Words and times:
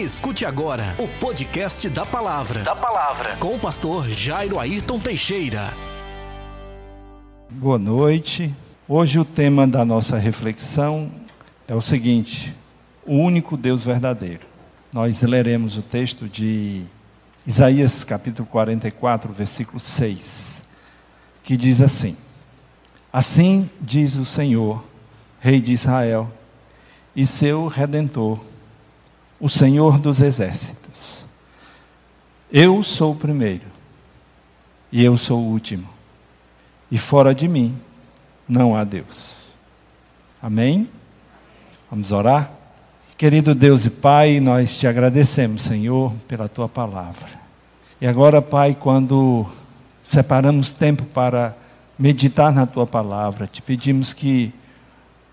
Escute 0.00 0.46
agora 0.46 0.94
o 0.98 1.06
podcast 1.06 1.86
da 1.90 2.06
palavra. 2.06 2.62
Da 2.62 2.74
palavra. 2.74 3.36
Com 3.36 3.56
o 3.56 3.60
pastor 3.60 4.08
Jairo 4.08 4.58
Ayrton 4.58 4.98
Teixeira. 4.98 5.74
Boa 7.50 7.78
noite. 7.78 8.54
Hoje 8.88 9.18
o 9.18 9.26
tema 9.26 9.66
da 9.66 9.84
nossa 9.84 10.16
reflexão 10.16 11.12
é 11.68 11.74
o 11.74 11.82
seguinte: 11.82 12.56
o 13.04 13.12
único 13.12 13.58
Deus 13.58 13.84
verdadeiro. 13.84 14.40
Nós 14.90 15.20
leremos 15.20 15.76
o 15.76 15.82
texto 15.82 16.26
de 16.26 16.82
Isaías 17.46 18.02
capítulo 18.02 18.48
44, 18.48 19.30
versículo 19.34 19.78
6, 19.78 20.66
que 21.44 21.58
diz 21.58 21.78
assim: 21.82 22.16
Assim 23.12 23.68
diz 23.78 24.16
o 24.16 24.24
Senhor, 24.24 24.82
Rei 25.40 25.60
de 25.60 25.74
Israel, 25.74 26.32
e 27.14 27.26
seu 27.26 27.66
redentor, 27.66 28.40
o 29.40 29.48
Senhor 29.48 29.98
dos 29.98 30.20
exércitos. 30.20 31.24
Eu 32.52 32.82
sou 32.82 33.12
o 33.12 33.16
primeiro, 33.16 33.66
e 34.92 35.02
eu 35.02 35.16
sou 35.16 35.40
o 35.40 35.48
último, 35.50 35.88
e 36.90 36.98
fora 36.98 37.34
de 37.34 37.48
mim 37.48 37.76
não 38.48 38.76
há 38.76 38.84
Deus. 38.84 39.52
Amém? 40.42 40.88
Vamos 41.90 42.12
orar? 42.12 42.50
Querido 43.16 43.54
Deus 43.54 43.86
e 43.86 43.90
Pai, 43.90 44.40
nós 44.40 44.76
te 44.76 44.86
agradecemos, 44.86 45.62
Senhor, 45.62 46.12
pela 46.26 46.48
tua 46.48 46.68
palavra. 46.68 47.28
E 48.00 48.06
agora, 48.06 48.40
Pai, 48.40 48.76
quando 48.78 49.46
separamos 50.02 50.72
tempo 50.72 51.04
para 51.04 51.54
meditar 51.98 52.50
na 52.52 52.66
tua 52.66 52.86
palavra, 52.86 53.46
te 53.46 53.60
pedimos 53.60 54.12
que 54.12 54.52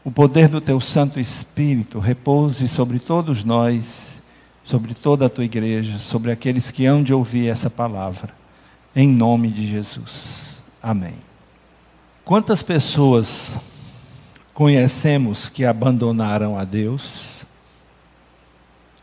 o 0.08 0.12
poder 0.12 0.48
do 0.48 0.62
teu 0.62 0.80
Santo 0.80 1.20
Espírito 1.20 2.00
repouse 2.00 2.66
sobre 2.70 2.98
todos 2.98 3.44
nós, 3.44 4.22
sobre 4.64 4.94
toda 4.94 5.26
a 5.26 5.30
tua 5.30 5.44
igreja, 5.44 5.98
sobre 5.98 6.32
aqueles 6.32 6.72
que 6.72 6.86
hão 6.86 7.04
de 7.04 7.14
ouvir 7.14 7.50
essa 7.50 7.70
palavra. 7.70 8.30
Em 8.96 9.06
nome 9.06 9.50
de 9.50 9.68
Jesus. 9.68 10.64
Amém. 10.82 11.16
Quantas 12.24 12.64
pessoas 12.64 13.58
conhecemos 14.54 15.50
que 15.50 15.66
abandonaram 15.66 16.58
a 16.58 16.64
Deus, 16.64 17.44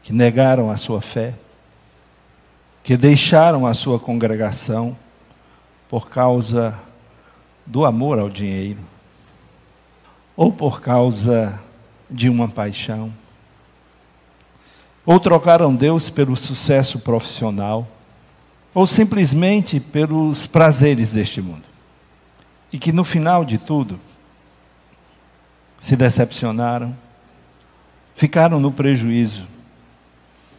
que 0.03 0.11
negaram 0.11 0.71
a 0.71 0.79
sua 0.79 1.03
fé, 1.03 1.35
que 2.83 2.97
deixaram 2.97 3.67
a 3.67 3.75
sua 3.75 4.01
congregação 4.01 4.97
por 5.87 6.09
causa 6.09 6.75
do 7.67 7.85
amor 7.85 8.19
ao 8.19 8.31
dinheiro, 8.31 8.94
ou 10.37 10.53
por 10.53 10.81
causa 10.81 11.61
de 12.11 12.29
uma 12.29 12.49
paixão, 12.49 13.13
ou 15.07 15.21
trocaram 15.21 15.75
Deus 15.75 16.09
pelo 16.11 16.37
sucesso 16.37 16.99
profissional, 16.99 17.87
ou 18.75 18.87
simplesmente 18.87 19.79
pelos 19.79 20.47
prazeres 20.47 21.11
deste 21.11 21.41
mundo. 21.41 21.65
E 22.73 22.79
que 22.79 22.91
no 22.91 23.05
final 23.05 23.45
de 23.45 23.59
tudo, 23.59 24.01
se 25.79 25.95
decepcionaram, 25.95 26.97
ficaram 28.17 28.59
no 28.59 28.73
prejuízo, 28.73 29.47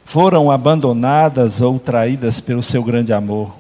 foram 0.06 0.52
abandonadas 0.52 1.60
ou 1.60 1.80
traídas 1.80 2.39
pelo 2.39 2.62
seu 2.62 2.84
grande 2.84 3.12
amor 3.12 3.56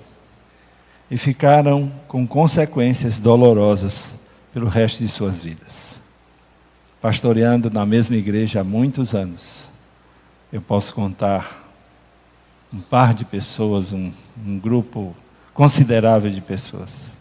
e 1.09 1.17
ficaram 1.17 1.91
com 2.07 2.25
consequências 2.25 3.17
dolorosas 3.17 4.11
pelo 4.53 4.67
resto 4.67 4.99
de 4.99 5.07
suas 5.09 5.41
vidas. 5.41 5.84
Pastoreando 7.05 7.69
na 7.69 7.85
mesma 7.85 8.15
igreja 8.15 8.61
há 8.61 8.63
muitos 8.63 9.13
anos, 9.13 9.69
eu 10.51 10.59
posso 10.59 10.91
contar 10.91 11.69
um 12.73 12.81
par 12.81 13.13
de 13.13 13.23
pessoas, 13.23 13.93
um, 13.93 14.11
um 14.43 14.57
grupo 14.57 15.15
considerável 15.53 16.31
de 16.31 16.41
pessoas. 16.41 17.11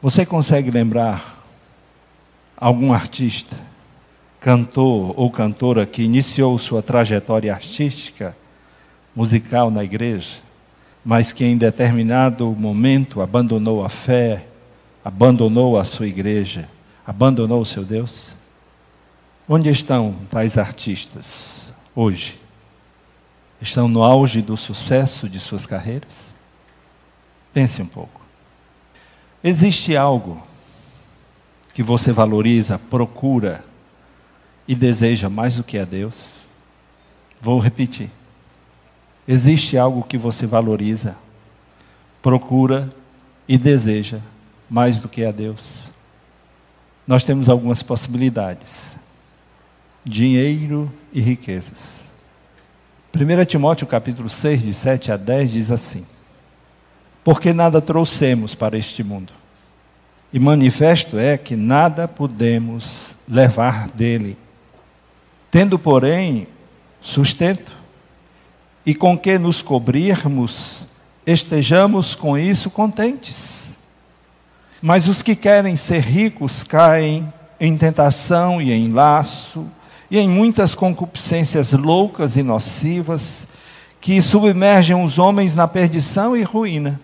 Você 0.00 0.24
consegue 0.24 0.70
lembrar 0.70 1.44
algum 2.56 2.92
artista, 2.92 3.56
cantor 4.38 5.14
ou 5.16 5.28
cantora 5.32 5.84
que 5.84 6.04
iniciou 6.04 6.56
sua 6.56 6.80
trajetória 6.80 7.52
artística, 7.52 8.36
musical 9.16 9.68
na 9.68 9.82
igreja? 9.82 10.36
mas 11.04 11.32
que 11.32 11.44
em 11.44 11.56
determinado 11.56 12.46
momento 12.52 13.20
abandonou 13.20 13.84
a 13.84 13.88
fé, 13.88 14.46
abandonou 15.04 15.76
a 15.76 15.82
sua 15.82 16.06
igreja, 16.06 16.68
abandonou 17.04 17.62
o 17.62 17.66
seu 17.66 17.84
Deus? 17.84 18.40
Onde 19.54 19.68
estão 19.68 20.16
tais 20.30 20.56
artistas 20.56 21.70
hoje? 21.94 22.40
Estão 23.60 23.86
no 23.86 24.02
auge 24.02 24.40
do 24.40 24.56
sucesso 24.56 25.28
de 25.28 25.38
suas 25.38 25.66
carreiras? 25.66 26.28
Pense 27.52 27.82
um 27.82 27.86
pouco. 27.86 28.22
Existe 29.44 29.94
algo 29.94 30.42
que 31.74 31.82
você 31.82 32.12
valoriza, 32.12 32.78
procura 32.78 33.62
e 34.66 34.74
deseja 34.74 35.28
mais 35.28 35.56
do 35.56 35.62
que 35.62 35.76
a 35.76 35.84
Deus? 35.84 36.46
Vou 37.38 37.58
repetir. 37.58 38.08
Existe 39.28 39.76
algo 39.76 40.02
que 40.02 40.16
você 40.16 40.46
valoriza, 40.46 41.14
procura 42.22 42.88
e 43.46 43.58
deseja 43.58 44.18
mais 44.70 44.98
do 44.98 45.10
que 45.10 45.22
a 45.26 45.30
Deus? 45.30 45.82
Nós 47.06 47.22
temos 47.22 47.50
algumas 47.50 47.82
possibilidades: 47.82 49.01
dinheiro 50.04 50.92
e 51.12 51.20
riquezas. 51.20 52.02
1 53.14 53.44
Timóteo 53.44 53.86
capítulo 53.86 54.28
6, 54.28 54.62
de 54.62 54.74
7 54.74 55.12
a 55.12 55.16
10 55.16 55.52
diz 55.52 55.70
assim: 55.70 56.06
Porque 57.22 57.52
nada 57.52 57.80
trouxemos 57.80 58.54
para 58.54 58.76
este 58.76 59.04
mundo, 59.04 59.32
e 60.32 60.38
manifesto 60.38 61.18
é 61.18 61.36
que 61.36 61.54
nada 61.54 62.08
podemos 62.08 63.16
levar 63.28 63.88
dele. 63.88 64.36
Tendo, 65.50 65.78
porém, 65.78 66.48
sustento, 67.00 67.72
e 68.84 68.94
com 68.94 69.16
que 69.16 69.38
nos 69.38 69.60
cobrirmos, 69.60 70.86
estejamos 71.26 72.14
com 72.14 72.36
isso 72.36 72.70
contentes. 72.70 73.76
Mas 74.80 75.06
os 75.06 75.22
que 75.22 75.36
querem 75.36 75.76
ser 75.76 76.00
ricos 76.00 76.64
caem 76.64 77.32
em 77.60 77.76
tentação 77.76 78.60
e 78.60 78.72
em 78.72 78.90
laço, 78.90 79.70
e 80.12 80.18
em 80.18 80.28
muitas 80.28 80.74
concupiscências 80.74 81.72
loucas 81.72 82.36
e 82.36 82.42
nocivas, 82.42 83.48
que 83.98 84.20
submergem 84.20 85.02
os 85.02 85.18
homens 85.18 85.54
na 85.54 85.66
perdição 85.66 86.36
e 86.36 86.42
ruína. 86.42 87.00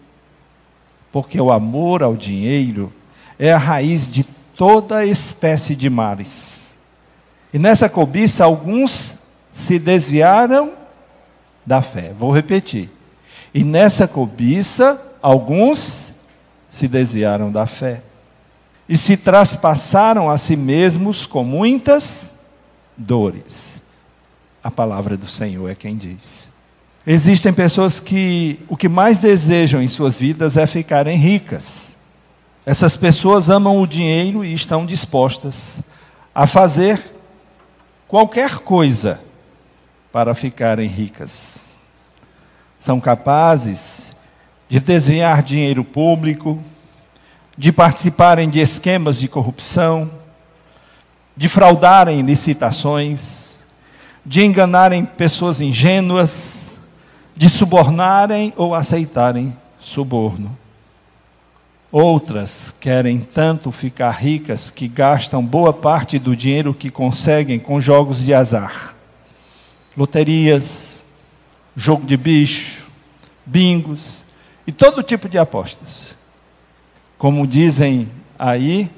Porque 1.10 1.40
o 1.40 1.50
amor 1.50 2.02
ao 2.02 2.14
dinheiro 2.14 2.92
é 3.38 3.50
a 3.50 3.56
raiz 3.56 4.10
de 4.12 4.24
toda 4.54 5.06
espécie 5.06 5.74
de 5.74 5.88
males. 5.88 6.76
E 7.50 7.58
nessa 7.58 7.88
cobiça, 7.88 8.44
alguns 8.44 9.20
se 9.50 9.78
desviaram 9.78 10.72
da 11.64 11.80
fé. 11.80 12.12
Vou 12.12 12.30
repetir. 12.30 12.90
E 13.54 13.64
nessa 13.64 14.06
cobiça, 14.06 15.00
alguns 15.22 16.12
se 16.68 16.86
desviaram 16.86 17.50
da 17.50 17.64
fé 17.64 18.02
e 18.86 18.98
se 18.98 19.16
traspassaram 19.16 20.28
a 20.28 20.36
si 20.36 20.58
mesmos 20.58 21.24
com 21.24 21.42
muitas 21.42 22.37
dores. 22.98 23.80
A 24.62 24.70
palavra 24.70 25.16
do 25.16 25.28
Senhor 25.28 25.70
é 25.70 25.74
quem 25.74 25.96
diz. 25.96 26.48
Existem 27.06 27.52
pessoas 27.52 28.00
que 28.00 28.58
o 28.68 28.76
que 28.76 28.88
mais 28.88 29.20
desejam 29.20 29.80
em 29.80 29.88
suas 29.88 30.18
vidas 30.18 30.56
é 30.56 30.66
ficarem 30.66 31.16
ricas. 31.16 31.96
Essas 32.66 32.96
pessoas 32.96 33.48
amam 33.48 33.80
o 33.80 33.86
dinheiro 33.86 34.44
e 34.44 34.52
estão 34.52 34.84
dispostas 34.84 35.78
a 36.34 36.46
fazer 36.46 37.02
qualquer 38.06 38.58
coisa 38.58 39.20
para 40.12 40.34
ficarem 40.34 40.88
ricas. 40.88 41.74
São 42.78 43.00
capazes 43.00 44.16
de 44.68 44.78
desviar 44.78 45.42
dinheiro 45.42 45.82
público, 45.82 46.62
de 47.56 47.72
participarem 47.72 48.50
de 48.50 48.60
esquemas 48.60 49.18
de 49.18 49.28
corrupção, 49.28 50.10
de 51.38 51.48
fraudarem 51.48 52.20
licitações, 52.22 53.60
de 54.26 54.44
enganarem 54.44 55.04
pessoas 55.04 55.60
ingênuas, 55.60 56.72
de 57.36 57.48
subornarem 57.48 58.52
ou 58.56 58.74
aceitarem 58.74 59.56
suborno. 59.78 60.58
Outras 61.92 62.74
querem 62.80 63.20
tanto 63.20 63.70
ficar 63.70 64.10
ricas 64.10 64.68
que 64.68 64.88
gastam 64.88 65.40
boa 65.40 65.72
parte 65.72 66.18
do 66.18 66.34
dinheiro 66.34 66.74
que 66.74 66.90
conseguem 66.90 67.60
com 67.60 67.80
jogos 67.80 68.20
de 68.20 68.34
azar 68.34 68.96
loterias, 69.96 71.04
jogo 71.76 72.04
de 72.04 72.16
bicho, 72.16 72.84
bingos 73.46 74.24
e 74.66 74.72
todo 74.72 75.04
tipo 75.04 75.28
de 75.28 75.38
apostas. 75.38 76.16
Como 77.16 77.46
dizem 77.46 78.08
aí, 78.36 78.90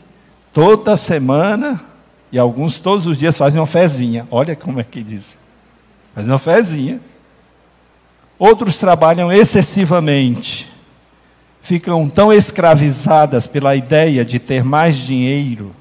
toda 0.55 0.97
semana 0.97 1.90
e 2.33 2.39
alguns 2.39 2.79
todos 2.79 3.07
os 3.07 3.19
dias 3.19 3.37
fazem 3.37 3.61
uma 3.61 3.67
fezinha. 3.67 4.27
Olha 4.31 4.55
como 4.55 4.81
é 4.81 4.85
que 4.85 5.03
diz. 5.03 5.39
Fazem 6.15 6.31
uma 6.31 6.39
fezinha 6.39 7.01
Outros 8.41 8.79
trabalham 8.79 9.31
excessivamente, 9.31 10.67
ficam 11.61 12.09
tão 12.09 12.33
escravizadas 12.33 13.47
pela 13.47 13.77
ideia 13.77 14.25
de 14.25 14.39
ter 14.39 14.65
mais 14.65 14.97
dinheiro, 14.97 15.73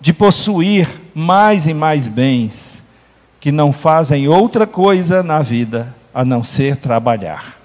de 0.00 0.10
possuir 0.10 0.88
mais 1.14 1.66
e 1.66 1.74
mais 1.74 2.06
bens, 2.06 2.90
que 3.38 3.52
não 3.52 3.74
fazem 3.74 4.26
outra 4.26 4.66
coisa 4.66 5.22
na 5.22 5.42
vida 5.42 5.94
a 6.14 6.24
não 6.24 6.42
ser 6.42 6.76
trabalhar. 6.76 7.58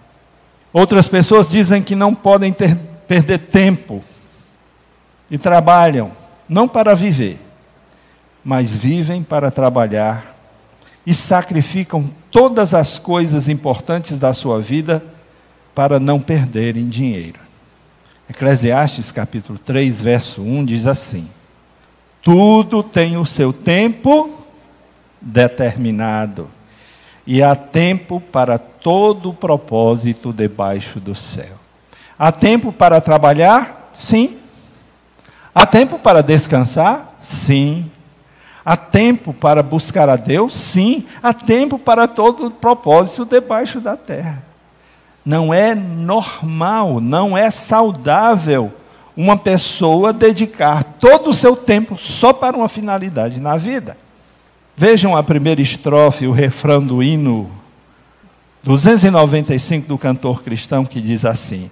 Outras 0.73 1.07
pessoas 1.07 1.47
dizem 1.47 1.81
que 1.81 1.95
não 1.95 2.13
podem 2.13 2.51
ter, 2.51 2.75
perder 3.07 3.39
tempo 3.39 4.03
e 5.31 5.37
trabalham 5.37 6.11
não 6.49 6.67
para 6.67 6.93
viver, 6.93 7.39
mas 8.45 8.71
vivem 8.71 9.23
para 9.23 9.49
trabalhar 9.49 10.35
e 11.05 11.15
sacrificam 11.15 12.11
todas 12.29 12.75
as 12.75 12.99
coisas 12.99 13.49
importantes 13.49 14.19
da 14.19 14.33
sua 14.33 14.61
vida 14.61 15.03
para 15.73 15.99
não 15.99 16.21
perderem 16.21 16.87
dinheiro. 16.87 17.39
Eclesiastes 18.29 19.11
capítulo 19.11 19.57
3, 19.57 19.99
verso 19.99 20.43
1 20.43 20.65
diz 20.65 20.85
assim: 20.85 21.27
Tudo 22.21 22.83
tem 22.83 23.17
o 23.17 23.25
seu 23.25 23.51
tempo 23.51 24.39
determinado, 25.19 26.47
e 27.25 27.41
há 27.41 27.55
tempo 27.55 28.21
para 28.21 28.59
todo 28.59 29.33
propósito 29.33 30.31
debaixo 30.31 30.99
do 30.99 31.15
céu. 31.15 31.55
Há 32.17 32.31
tempo 32.31 32.71
para 32.71 33.01
trabalhar? 33.01 33.91
Sim. 33.95 34.37
Há 35.53 35.65
tempo 35.65 35.97
para 35.97 36.21
descansar? 36.21 37.15
Sim. 37.19 37.91
Há 38.65 38.75
tempo 38.75 39.31
para 39.31 39.61
buscar 39.61 40.09
a 40.09 40.15
Deus? 40.15 40.55
Sim. 40.55 41.05
Há 41.21 41.31
tempo 41.31 41.77
para 41.77 42.07
todo 42.07 42.49
propósito 42.49 43.23
debaixo 43.23 43.79
da 43.79 43.95
terra. 43.95 44.43
Não 45.23 45.53
é 45.53 45.75
normal, 45.75 46.99
não 46.99 47.37
é 47.37 47.51
saudável 47.51 48.73
uma 49.15 49.37
pessoa 49.37 50.11
dedicar 50.11 50.83
todo 50.83 51.29
o 51.29 51.33
seu 51.33 51.55
tempo 51.55 51.97
só 51.97 52.33
para 52.33 52.57
uma 52.57 52.67
finalidade 52.67 53.39
na 53.39 53.55
vida. 53.55 53.97
Vejam 54.75 55.15
a 55.15 55.23
primeira 55.23 55.61
estrofe, 55.61 56.27
o 56.27 56.31
refrão 56.31 56.85
do 56.85 57.01
hino 57.01 57.49
295 58.63 59.87
do 59.87 59.97
cantor 59.97 60.43
cristão 60.43 60.83
que 60.83 60.99
diz 60.99 61.23
assim: 61.23 61.71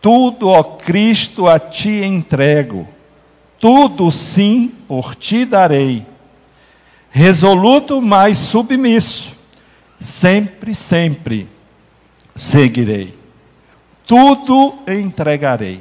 Tudo, 0.00 0.48
ó 0.48 0.62
Cristo, 0.62 1.46
a 1.46 1.58
ti 1.58 2.02
entrego, 2.02 2.88
tudo 3.58 4.10
sim 4.10 4.72
por 4.86 5.14
ti 5.14 5.44
darei, 5.44 6.06
resoluto, 7.10 8.00
mas 8.00 8.38
submisso, 8.38 9.36
sempre, 9.98 10.74
sempre 10.74 11.48
seguirei. 12.34 13.16
Tudo 14.06 14.74
entregarei, 14.86 15.80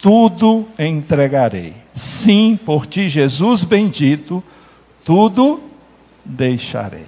tudo 0.00 0.66
entregarei. 0.78 1.74
Sim, 1.92 2.58
por 2.64 2.86
ti, 2.86 3.08
Jesus 3.08 3.62
bendito, 3.62 4.42
tudo 5.04 5.60
deixarei. 6.24 7.06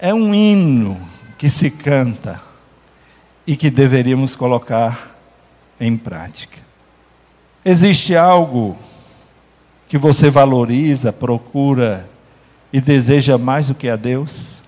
É 0.00 0.14
um 0.14 0.34
hino 0.34 0.98
que 1.36 1.50
se 1.50 1.70
canta 1.70 2.40
e 3.46 3.56
que 3.56 3.70
deveríamos 3.70 4.36
colocar 4.36 5.16
em 5.80 5.96
prática. 5.96 6.67
Existe 7.64 8.16
algo 8.16 8.76
que 9.88 9.98
você 9.98 10.30
valoriza, 10.30 11.12
procura 11.12 12.08
e 12.72 12.80
deseja 12.80 13.36
mais 13.36 13.68
do 13.68 13.74
que 13.74 13.88
a 13.88 13.96
Deus? 13.96 14.58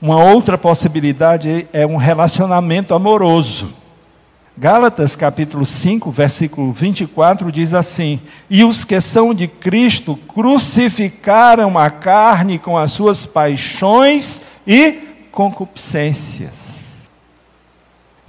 Uma 0.00 0.22
outra 0.22 0.56
possibilidade 0.56 1.66
é 1.72 1.86
um 1.86 1.96
relacionamento 1.96 2.94
amoroso. 2.94 3.74
Gálatas 4.56 5.16
capítulo 5.16 5.64
5, 5.64 6.10
versículo 6.10 6.72
24 6.72 7.50
diz 7.50 7.72
assim: 7.72 8.20
E 8.48 8.62
os 8.62 8.84
que 8.84 9.00
são 9.00 9.32
de 9.34 9.48
Cristo 9.48 10.16
crucificaram 10.28 11.78
a 11.78 11.90
carne 11.90 12.58
com 12.58 12.76
as 12.76 12.92
suas 12.92 13.26
paixões 13.26 14.60
e 14.66 14.92
concupiscências. 15.30 16.79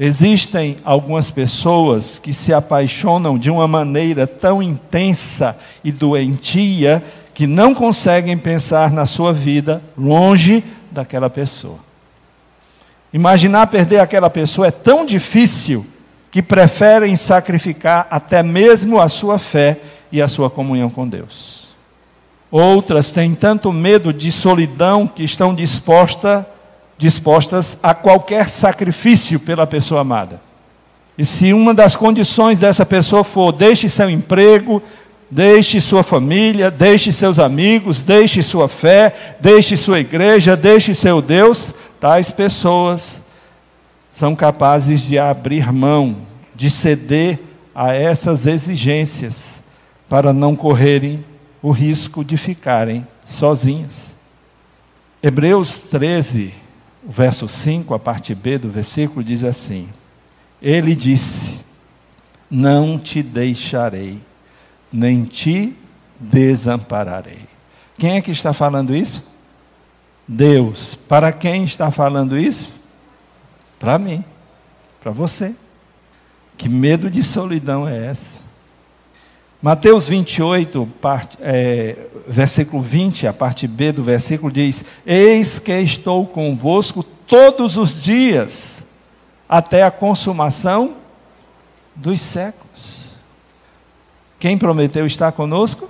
Existem 0.03 0.77
algumas 0.83 1.29
pessoas 1.29 2.17
que 2.17 2.33
se 2.33 2.51
apaixonam 2.51 3.37
de 3.37 3.51
uma 3.51 3.67
maneira 3.67 4.25
tão 4.25 4.59
intensa 4.59 5.55
e 5.83 5.91
doentia 5.91 7.03
que 7.35 7.45
não 7.45 7.71
conseguem 7.75 8.35
pensar 8.35 8.91
na 8.91 9.05
sua 9.05 9.31
vida 9.31 9.79
longe 9.95 10.63
daquela 10.89 11.29
pessoa. 11.29 11.77
Imaginar 13.13 13.67
perder 13.67 13.99
aquela 13.99 14.27
pessoa 14.27 14.69
é 14.69 14.71
tão 14.71 15.05
difícil 15.05 15.85
que 16.31 16.41
preferem 16.41 17.15
sacrificar 17.15 18.07
até 18.09 18.41
mesmo 18.41 18.99
a 18.99 19.07
sua 19.07 19.37
fé 19.37 19.77
e 20.11 20.19
a 20.19 20.27
sua 20.27 20.49
comunhão 20.49 20.89
com 20.89 21.07
Deus. 21.07 21.67
Outras 22.49 23.11
têm 23.11 23.35
tanto 23.35 23.71
medo 23.71 24.11
de 24.11 24.31
solidão 24.31 25.05
que 25.05 25.23
estão 25.23 25.53
disposta, 25.53 26.43
dispostas 27.01 27.79
a 27.81 27.95
qualquer 27.95 28.47
sacrifício 28.47 29.39
pela 29.39 29.65
pessoa 29.65 30.01
amada. 30.01 30.39
E 31.17 31.25
se 31.25 31.51
uma 31.51 31.73
das 31.73 31.95
condições 31.95 32.59
dessa 32.59 32.85
pessoa 32.85 33.23
for 33.23 33.51
deixe 33.51 33.89
seu 33.89 34.07
emprego, 34.07 34.83
deixe 35.29 35.81
sua 35.81 36.03
família, 36.03 36.69
deixe 36.69 37.11
seus 37.11 37.39
amigos, 37.39 38.01
deixe 38.01 38.43
sua 38.43 38.69
fé, 38.69 39.35
deixe 39.39 39.75
sua 39.75 39.99
igreja, 39.99 40.55
deixe 40.55 40.93
seu 40.93 41.23
Deus, 41.23 41.73
tais 41.99 42.29
pessoas 42.29 43.23
são 44.11 44.35
capazes 44.35 45.01
de 45.01 45.17
abrir 45.17 45.73
mão, 45.73 46.17
de 46.53 46.69
ceder 46.69 47.39
a 47.73 47.93
essas 47.93 48.45
exigências, 48.45 49.63
para 50.07 50.31
não 50.31 50.55
correrem 50.55 51.25
o 51.63 51.71
risco 51.71 52.23
de 52.23 52.37
ficarem 52.37 53.07
sozinhas. 53.25 54.17
Hebreus 55.23 55.79
13, 55.79 56.61
verso 57.03 57.47
5, 57.47 57.93
a 57.93 57.99
parte 57.99 58.35
B 58.35 58.57
do 58.57 58.69
versículo, 58.69 59.23
diz 59.23 59.43
assim: 59.43 59.89
Ele 60.61 60.95
disse: 60.95 61.61
Não 62.49 62.99
te 62.99 63.23
deixarei, 63.23 64.19
nem 64.91 65.23
te 65.23 65.75
desampararei. 66.19 67.45
Quem 67.97 68.17
é 68.17 68.21
que 68.21 68.31
está 68.31 68.53
falando 68.53 68.95
isso? 68.95 69.23
Deus. 70.27 70.95
Para 70.95 71.31
quem 71.31 71.63
está 71.63 71.91
falando 71.91 72.37
isso? 72.37 72.71
Para 73.79 73.97
mim, 73.97 74.23
para 75.01 75.11
você. 75.11 75.55
Que 76.57 76.69
medo 76.69 77.09
de 77.09 77.23
solidão 77.23 77.87
é 77.87 78.07
essa? 78.07 78.40
Mateus 79.61 80.07
28, 80.07 80.89
parte, 80.99 81.37
é, 81.39 81.95
versículo 82.27 82.81
20, 82.81 83.27
a 83.27 83.33
parte 83.33 83.67
B 83.67 83.91
do 83.91 84.03
versículo 84.03 84.51
diz: 84.51 84.83
Eis 85.05 85.59
que 85.59 85.71
estou 85.73 86.25
convosco 86.25 87.03
todos 87.03 87.77
os 87.77 88.01
dias, 88.01 88.93
até 89.47 89.83
a 89.83 89.91
consumação 89.91 90.95
dos 91.95 92.19
séculos. 92.21 93.11
Quem 94.39 94.57
prometeu 94.57 95.05
estar 95.05 95.31
conosco? 95.31 95.87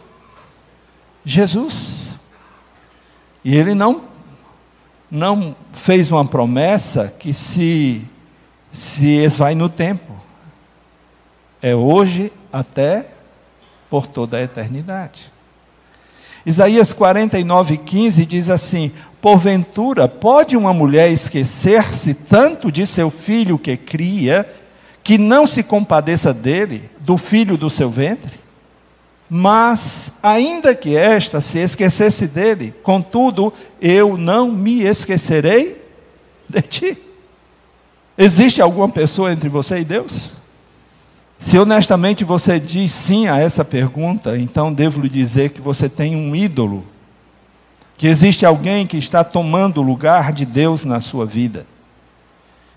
Jesus. 1.24 2.12
E 3.46 3.56
ele 3.56 3.74
não 3.74 4.12
não 5.10 5.56
fez 5.74 6.10
uma 6.10 6.24
promessa 6.25 7.13
que 7.20 7.34
se, 7.34 8.01
se 8.72 9.08
esvai 9.08 9.54
no 9.56 9.68
tempo. 9.68 10.13
É 11.62 11.75
hoje 11.75 12.32
até 12.51 13.08
por 13.92 14.08
toda 14.08 14.38
a 14.38 14.42
eternidade. 14.42 15.30
Isaías 16.46 16.94
49, 16.94 17.78
15 17.78 18.26
diz 18.26 18.50
assim: 18.50 18.90
Porventura, 19.22 20.08
pode 20.08 20.56
uma 20.56 20.74
mulher 20.74 21.12
esquecer-se 21.12 22.16
tanto 22.16 22.72
de 22.72 22.88
seu 22.88 23.12
filho 23.12 23.60
que 23.60 23.76
cria, 23.76 24.50
que 25.04 25.18
não 25.18 25.46
se 25.46 25.62
compadeça 25.62 26.34
dele, 26.34 26.90
do 27.02 27.18
filho 27.18 27.58
do 27.58 27.70
seu 27.70 27.90
ventre? 27.90 28.40
Mas, 29.30 30.14
ainda 30.24 30.74
que 30.74 30.96
esta 30.96 31.42
se 31.42 31.60
esquecesse 31.60 32.28
dele, 32.28 32.74
contudo, 32.82 33.54
eu 33.82 34.18
não 34.18 34.52
me 34.52 34.84
esquecerei 34.84 35.82
de 36.48 36.62
ti. 36.62 36.98
Existe 38.18 38.62
alguma 38.62 38.90
pessoa 38.90 39.32
entre 39.32 39.50
você 39.50 39.80
e 39.80 39.86
Deus? 39.86 40.41
Se 41.42 41.58
honestamente 41.58 42.24
você 42.24 42.60
diz 42.60 42.92
sim 42.92 43.28
a 43.28 43.40
essa 43.40 43.66
pergunta, 43.66 44.38
então 44.38 44.72
devo 44.72 45.02
lhe 45.02 45.10
dizer 45.10 45.50
que 45.50 45.60
você 45.60 45.90
tem 45.90 46.16
um 46.16 46.36
ídolo, 46.36 46.86
que 47.98 48.06
existe 48.06 48.46
alguém 48.46 48.86
que 48.86 48.96
está 48.96 49.24
tomando 49.24 49.80
o 49.80 49.84
lugar 49.84 50.34
de 50.34 50.46
Deus 50.46 50.84
na 50.84 51.00
sua 51.00 51.26
vida. 51.26 51.66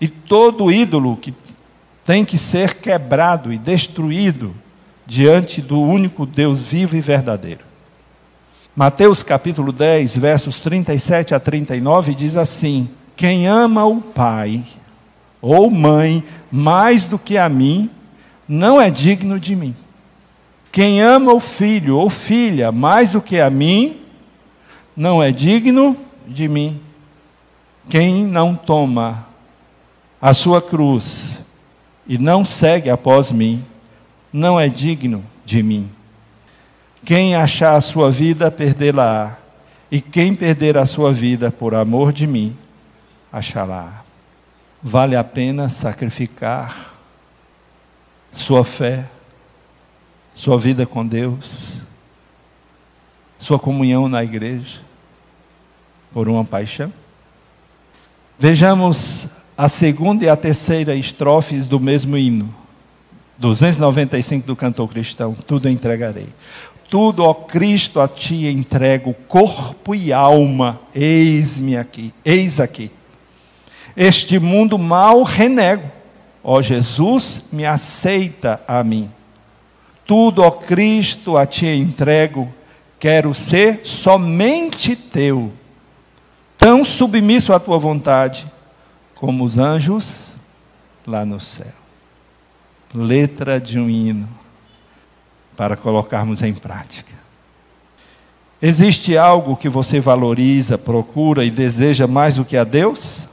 E 0.01 0.07
todo 0.07 0.71
ídolo 0.71 1.15
que 1.15 1.31
tem 2.03 2.25
que 2.25 2.39
ser 2.39 2.73
quebrado 2.73 3.53
e 3.53 3.57
destruído 3.59 4.55
diante 5.05 5.61
do 5.61 5.79
único 5.79 6.25
Deus 6.25 6.63
vivo 6.63 6.95
e 6.95 7.01
verdadeiro. 7.01 7.61
Mateus 8.75 9.21
capítulo 9.21 9.71
10, 9.71 10.17
versos 10.17 10.59
37 10.59 11.35
a 11.35 11.39
39 11.39 12.15
diz 12.15 12.35
assim: 12.35 12.89
Quem 13.15 13.47
ama 13.47 13.85
o 13.85 14.01
pai 14.01 14.63
ou 15.39 15.69
mãe 15.69 16.23
mais 16.51 17.05
do 17.05 17.19
que 17.19 17.37
a 17.37 17.47
mim, 17.47 17.91
não 18.47 18.79
é 18.79 18.89
digno 18.89 19.39
de 19.39 19.55
mim. 19.55 19.75
Quem 20.71 21.01
ama 21.01 21.33
o 21.33 21.39
filho 21.39 21.97
ou 21.97 22.09
filha 22.09 22.71
mais 22.71 23.11
do 23.11 23.21
que 23.21 23.39
a 23.39 23.49
mim, 23.49 24.01
não 24.95 25.21
é 25.21 25.31
digno 25.31 25.95
de 26.27 26.47
mim. 26.47 26.79
Quem 27.89 28.23
não 28.25 28.55
toma 28.55 29.25
a 30.21 30.33
sua 30.33 30.61
cruz 30.61 31.41
e 32.07 32.17
não 32.17 32.43
segue 32.43 32.89
após 32.89 33.31
mim, 33.31 33.63
não 34.33 34.59
é 34.59 34.67
digno 34.67 35.23
de 35.45 35.63
mim. 35.63 35.89
Quem 37.05 37.35
achar 37.35 37.75
a 37.75 37.81
sua 37.81 38.11
vida, 38.11 38.49
perdê-la-á. 38.51 39.37
E 39.91 40.01
quem 40.01 40.33
perder 40.33 40.77
a 40.77 40.85
sua 40.85 41.13
vida 41.13 41.51
por 41.51 41.75
amor 41.75 42.11
de 42.11 42.25
mim, 42.25 42.57
achará. 43.31 44.03
Vale 44.81 45.15
a 45.15 45.23
pena 45.23 45.69
sacrificar 45.69 46.94
sua 48.35 48.63
fé, 48.63 49.05
sua 50.35 50.57
vida 50.59 50.85
com 50.85 51.05
Deus, 51.05 51.77
sua 53.39 53.57
comunhão 53.57 54.07
na 54.07 54.23
igreja, 54.23 54.79
por 56.13 56.27
uma 56.27 56.43
paixão? 56.43 56.91
Vejamos 58.37 59.27
a 59.57 59.69
segunda 59.69 60.25
e 60.25 60.29
a 60.29 60.35
terceira 60.35 60.93
estrofes 60.95 61.65
do 61.65 61.79
mesmo 61.79 62.17
hino. 62.17 62.53
295 63.37 64.45
do 64.45 64.55
cantor 64.55 64.89
cristão, 64.89 65.33
tudo 65.33 65.69
entregarei. 65.69 66.27
Tudo, 66.89 67.23
ó 67.23 67.33
Cristo, 67.33 67.99
a 67.99 68.07
ti 68.07 68.47
entrego, 68.47 69.13
corpo 69.27 69.95
e 69.95 70.13
alma, 70.13 70.79
eis-me 70.93 71.75
aqui, 71.75 72.13
eis 72.23 72.59
aqui. 72.59 72.91
Este 73.97 74.39
mundo 74.39 74.77
mal 74.77 75.23
renego, 75.23 75.89
ó 76.47 76.61
Jesus, 76.61 77.49
me 77.51 77.65
aceita 77.65 78.61
a 78.67 78.83
mim. 78.83 79.11
Tudo, 80.05 80.43
ó 80.43 80.51
Cristo, 80.51 81.35
a 81.35 81.45
ti 81.47 81.65
entrego, 81.65 82.47
quero 82.99 83.33
ser 83.33 83.81
somente 83.83 84.95
teu, 84.95 85.51
tão 86.55 86.85
submisso 86.85 87.51
à 87.51 87.59
tua 87.59 87.79
vontade, 87.79 88.45
como 89.15 89.43
os 89.43 89.57
anjos 89.57 90.33
lá 91.07 91.25
no 91.25 91.39
céu. 91.39 91.73
Letra 92.93 93.59
de 93.59 93.79
um 93.79 93.89
hino 93.89 94.29
para 95.57 95.75
colocarmos 95.75 96.43
em 96.43 96.53
prática. 96.53 97.15
Existe 98.61 99.17
algo 99.17 99.57
que 99.57 99.67
você 99.67 99.99
valoriza, 99.99 100.77
procura 100.77 101.43
e 101.43 101.49
deseja 101.49 102.05
mais 102.05 102.35
do 102.35 102.45
que 102.45 102.55
a 102.55 102.63
Deus? 102.63 103.23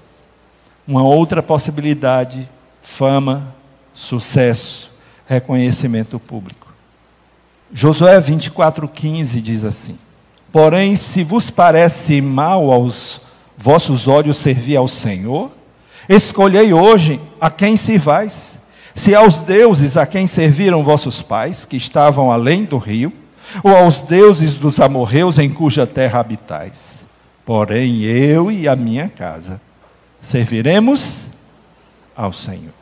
Uma 0.86 1.02
outra 1.02 1.42
possibilidade: 1.42 2.48
fama, 2.82 3.54
sucesso, 3.94 4.90
reconhecimento 5.26 6.18
público. 6.18 6.74
Josué 7.72 8.20
24,15 8.20 9.40
diz 9.40 9.64
assim: 9.64 9.98
Porém, 10.50 10.94
se 10.96 11.24
vos 11.24 11.48
parece 11.48 12.20
mal 12.20 12.70
aos 12.70 13.22
vossos 13.56 14.06
olhos 14.06 14.36
servir 14.36 14.76
ao 14.76 14.88
Senhor, 14.88 15.50
escolhei 16.08 16.74
hoje 16.74 17.18
a 17.40 17.48
quem 17.48 17.76
sirvais 17.76 18.60
se 18.94 19.14
aos 19.14 19.38
deuses 19.38 19.96
a 19.96 20.04
quem 20.06 20.26
serviram 20.26 20.84
vossos 20.84 21.22
pais, 21.22 21.64
que 21.64 21.76
estavam 21.76 22.30
além 22.30 22.64
do 22.64 22.76
rio, 22.76 23.12
ou 23.62 23.74
aos 23.74 24.00
deuses 24.00 24.54
dos 24.54 24.80
amorreus 24.80 25.38
em 25.38 25.48
cuja 25.48 25.86
terra 25.86 26.20
habitais. 26.20 27.02
Porém, 27.44 28.02
eu 28.02 28.50
e 28.50 28.68
a 28.68 28.76
minha 28.76 29.08
casa 29.08 29.60
serviremos 30.20 31.31
ao 32.16 32.32
Senhor. 32.32 32.72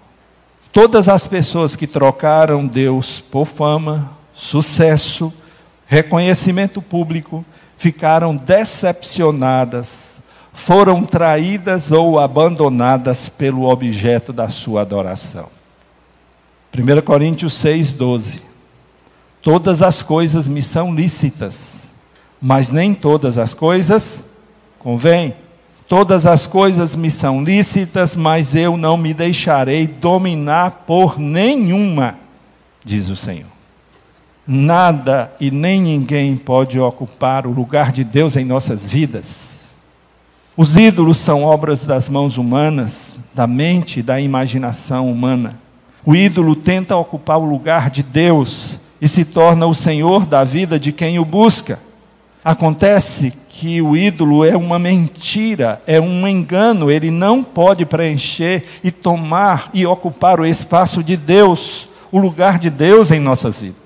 Todas 0.73 1.09
as 1.09 1.27
pessoas 1.27 1.75
que 1.75 1.87
trocaram 1.87 2.67
Deus 2.67 3.19
por 3.19 3.45
fama, 3.45 4.13
sucesso, 4.35 5.33
reconhecimento 5.87 6.81
público, 6.81 7.45
ficaram 7.77 8.37
decepcionadas, 8.37 10.21
foram 10.53 11.05
traídas 11.05 11.91
ou 11.91 12.19
abandonadas 12.19 13.29
pelo 13.29 13.69
objeto 13.69 14.33
da 14.33 14.49
sua 14.49 14.83
adoração. 14.83 15.49
1 16.77 17.01
Coríntios 17.01 17.55
6, 17.55 17.93
12. 17.93 18.43
Todas 19.43 19.83
as 19.83 20.03
coisas 20.03 20.47
me 20.47 20.63
são 20.63 20.95
lícitas, 20.95 21.89
mas 22.41 22.71
nem 22.71 22.95
todas 22.95 23.39
as 23.39 23.55
coisas 23.55 24.37
convêm. 24.79 25.35
Todas 25.91 26.25
as 26.25 26.47
coisas 26.47 26.95
me 26.95 27.11
são 27.11 27.43
lícitas, 27.43 28.15
mas 28.15 28.55
eu 28.55 28.77
não 28.77 28.97
me 28.97 29.13
deixarei 29.13 29.89
dominar 29.89 30.85
por 30.87 31.19
nenhuma, 31.19 32.15
diz 32.85 33.09
o 33.09 33.17
Senhor. 33.17 33.51
Nada 34.47 35.33
e 35.41 35.51
nem 35.51 35.83
ninguém 35.83 36.37
pode 36.37 36.79
ocupar 36.79 37.45
o 37.45 37.51
lugar 37.51 37.91
de 37.91 38.05
Deus 38.05 38.37
em 38.37 38.45
nossas 38.45 38.87
vidas. 38.87 39.71
Os 40.57 40.77
ídolos 40.77 41.19
são 41.19 41.43
obras 41.43 41.85
das 41.85 42.09
mãos 42.09 42.39
humanas, 42.39 43.19
da 43.35 43.49
mente 43.49 43.99
e 43.99 44.03
da 44.05 44.21
imaginação 44.21 45.11
humana. 45.11 45.59
O 46.07 46.15
ídolo 46.15 46.55
tenta 46.55 46.95
ocupar 46.95 47.39
o 47.39 47.51
lugar 47.51 47.91
de 47.91 48.05
Deus 48.05 48.79
e 49.03 49.09
se 49.09 49.25
torna 49.25 49.67
o 49.67 49.75
senhor 49.75 50.25
da 50.25 50.45
vida 50.45 50.79
de 50.79 50.93
quem 50.93 51.19
o 51.19 51.25
busca. 51.25 51.81
Acontece 52.45 53.33
que 53.61 53.83
o 53.83 53.95
ídolo 53.95 54.43
é 54.43 54.57
uma 54.57 54.79
mentira, 54.79 55.83
é 55.87 56.01
um 56.01 56.27
engano, 56.27 56.91
ele 56.91 57.11
não 57.11 57.45
pode 57.45 57.85
preencher 57.85 58.65
e 58.83 58.91
tomar 58.91 59.69
e 59.75 59.85
ocupar 59.85 60.41
o 60.41 60.47
espaço 60.47 61.05
de 61.05 61.15
Deus, 61.15 61.87
o 62.11 62.19
lugar 62.19 62.59
de 62.59 62.71
Deus 62.71 63.11
em 63.11 63.21
nossas 63.21 63.61
vidas. 63.61 63.77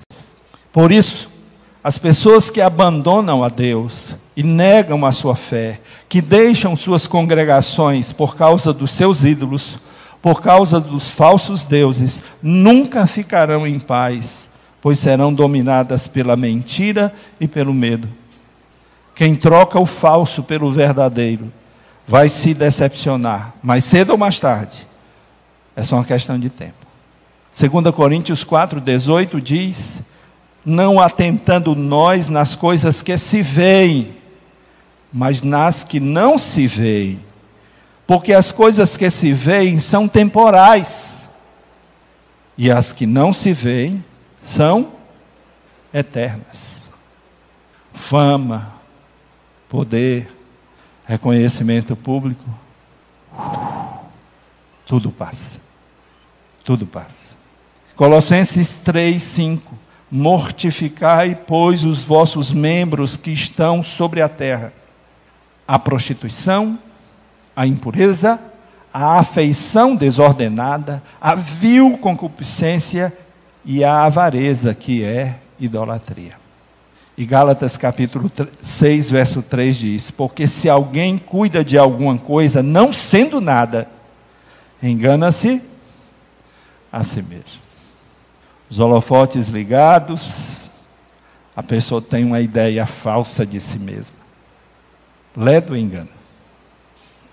Por 0.71 0.93
isso, 0.93 1.29
as 1.83 1.97
pessoas 1.97 2.49
que 2.49 2.61
abandonam 2.61 3.43
a 3.43 3.49
Deus 3.49 4.15
e 4.33 4.43
negam 4.43 5.05
a 5.05 5.11
sua 5.11 5.35
fé, 5.35 5.81
que 6.07 6.21
deixam 6.21 6.77
suas 6.77 7.05
congregações 7.05 8.13
por 8.13 8.37
causa 8.37 8.71
dos 8.71 8.91
seus 8.91 9.25
ídolos, 9.25 9.77
por 10.21 10.41
causa 10.41 10.79
dos 10.79 11.09
falsos 11.09 11.63
deuses, 11.63 12.23
nunca 12.41 13.05
ficarão 13.05 13.67
em 13.67 13.77
paz, 13.77 14.51
pois 14.81 14.99
serão 14.99 15.33
dominadas 15.33 16.07
pela 16.07 16.37
mentira 16.37 17.13
e 17.41 17.45
pelo 17.45 17.73
medo. 17.73 18.07
Quem 19.15 19.33
troca 19.33 19.79
o 19.79 19.85
falso 19.85 20.43
pelo 20.43 20.71
verdadeiro 20.71 21.51
vai 22.07 22.29
se 22.29 22.53
decepcionar, 22.53 23.53
mais 23.63 23.83
cedo 23.85 24.11
ou 24.11 24.17
mais 24.17 24.39
tarde. 24.39 24.85
É 25.75 25.81
só 25.81 25.95
uma 25.95 26.05
questão 26.05 26.37
de 26.37 26.49
tempo. 26.49 26.85
2 27.57 27.95
Coríntios 27.95 28.43
4,18 28.43 29.41
diz: 29.41 30.01
Não 30.63 30.99
atentando 30.99 31.75
nós 31.75 32.27
nas 32.27 32.53
coisas 32.53 33.01
que 33.01 33.17
se 33.17 33.41
veem, 33.41 34.13
mas 35.11 35.41
nas 35.41 35.83
que 35.83 35.99
não 35.99 36.37
se 36.37 36.67
veem 36.67 37.19
porque 38.07 38.33
as 38.33 38.51
coisas 38.51 38.95
que 38.95 39.09
se 39.09 39.33
veem 39.33 39.79
são 39.79 40.07
temporais, 40.07 41.27
e 42.57 42.71
as 42.71 42.91
que 42.91 43.05
não 43.05 43.33
se 43.33 43.51
veem 43.51 44.03
são 44.41 44.91
eternas. 45.93 46.83
Fama, 47.93 48.73
poder, 49.69 50.27
reconhecimento 51.05 51.95
público, 51.95 52.45
tudo 54.85 55.11
passa. 55.11 55.59
Tudo 56.63 56.85
passa. 56.85 57.35
Colossenses 57.95 58.75
3, 58.75 59.21
5. 59.21 59.77
Mortificai, 60.11 61.35
pois, 61.35 61.83
os 61.83 62.01
vossos 62.01 62.51
membros 62.51 63.17
que 63.17 63.31
estão 63.31 63.83
sobre 63.83 64.21
a 64.21 64.29
terra: 64.29 64.71
a 65.67 65.77
prostituição, 65.79 66.77
a 67.55 67.65
impureza, 67.65 68.39
a 68.93 69.19
afeição 69.19 69.95
desordenada, 69.95 71.01
a 71.19 71.35
vil 71.35 71.97
concupiscência 71.97 73.11
e 73.63 73.83
a 73.83 74.03
avareza, 74.03 74.73
que 74.73 75.03
é 75.03 75.39
idolatria. 75.59 76.44
E 77.17 77.25
Gálatas 77.25 77.77
capítulo 77.77 78.29
6, 78.61 79.09
verso 79.09 79.41
3 79.41 79.77
diz: 79.77 80.11
Porque 80.11 80.47
se 80.47 80.69
alguém 80.69 81.17
cuida 81.17 81.63
de 81.63 81.77
alguma 81.77 82.17
coisa, 82.17 82.61
não 82.61 82.91
sendo 82.91 83.39
nada, 83.39 83.89
engana-se 84.83 85.61
a 86.91 87.03
si 87.03 87.21
mesmo. 87.21 87.61
Os 88.69 88.79
holofotes 88.79 89.47
ligados, 89.47 90.69
a 91.55 91.63
pessoa 91.63 92.01
tem 92.01 92.25
uma 92.25 92.41
ideia 92.41 92.85
falsa 92.85 93.45
de 93.45 93.61
si 93.61 93.79
mesma. 93.79 94.17
Lé 95.37 95.61
do 95.61 95.77
engano. 95.77 96.09